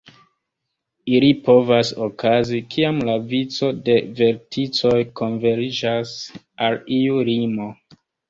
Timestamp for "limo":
7.31-7.69